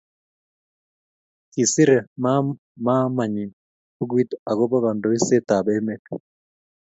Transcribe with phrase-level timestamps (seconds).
[1.51, 1.89] kiser
[2.85, 3.43] maamanyi
[3.95, 6.03] bukuit akobo kandoiset ab emet